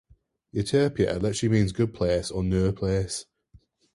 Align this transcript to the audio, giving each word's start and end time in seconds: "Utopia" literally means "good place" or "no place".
"Utopia" 0.51 1.19
literally 1.19 1.53
means 1.59 1.71
"good 1.73 1.93
place" 1.93 2.31
or 2.31 2.43
"no 2.43 2.71
place". 2.71 3.25